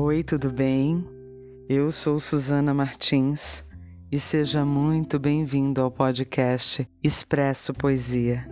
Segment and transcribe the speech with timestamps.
[0.00, 1.04] Oi, tudo bem?
[1.68, 3.64] Eu sou Suzana Martins
[4.12, 8.48] e seja muito bem-vindo ao podcast Expresso Poesia.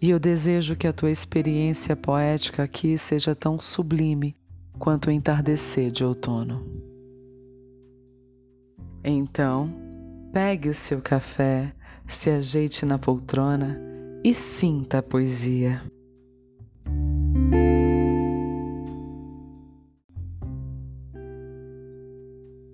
[0.00, 4.36] E eu desejo que a tua experiência poética aqui seja tão sublime
[4.78, 6.64] quanto o entardecer de outono.
[9.02, 9.68] Então,
[10.32, 11.74] pegue o seu café,
[12.06, 13.80] se ajeite na poltrona
[14.22, 15.82] e sinta a poesia.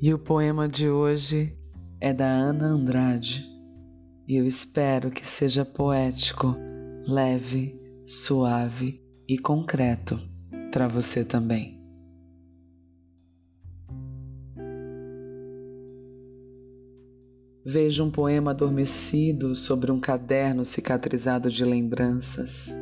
[0.04, 1.56] E o poema de hoje
[2.00, 3.48] é da Ana Andrade.
[4.26, 6.56] E eu espero que seja poético,
[7.06, 10.18] leve, suave e concreto
[10.72, 11.80] para você também.
[17.64, 22.74] Vejo um poema adormecido sobre um caderno cicatrizado de lembranças.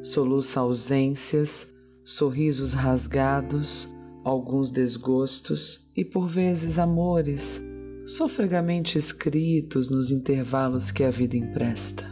[0.00, 3.94] Soluça ausências, sorrisos rasgados,
[4.24, 7.62] alguns desgostos e por vezes amores,
[8.04, 12.04] sofregamente escritos nos intervalos que a vida empresta.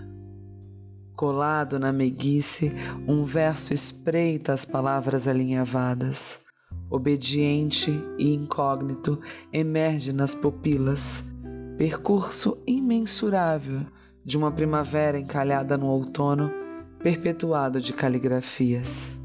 [1.16, 2.72] Colado na meiguice,
[3.06, 6.44] um verso espreita as palavras alinhavadas.
[6.90, 9.18] Obediente e incógnito,
[9.52, 11.32] emerge nas pupilas,
[11.78, 13.86] percurso imensurável
[14.24, 16.50] de uma primavera encalhada no outono,
[17.02, 19.21] perpetuado de caligrafias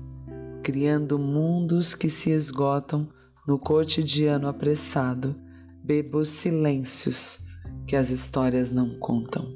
[0.68, 3.08] criando mundos que se esgotam
[3.48, 5.34] no cotidiano apressado,
[5.82, 7.46] bebo os silêncios
[7.88, 9.48] que as histórias não contam.